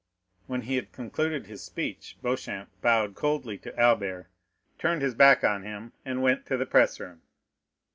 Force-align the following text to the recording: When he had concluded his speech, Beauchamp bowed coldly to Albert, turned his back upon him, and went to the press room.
When 0.47 0.61
he 0.63 0.77
had 0.77 0.91
concluded 0.91 1.45
his 1.45 1.61
speech, 1.63 2.17
Beauchamp 2.23 2.69
bowed 2.81 3.13
coldly 3.13 3.59
to 3.59 3.79
Albert, 3.79 4.31
turned 4.79 5.03
his 5.03 5.13
back 5.13 5.43
upon 5.43 5.61
him, 5.61 5.93
and 6.03 6.23
went 6.23 6.47
to 6.47 6.57
the 6.57 6.65
press 6.65 6.99
room. 6.99 7.21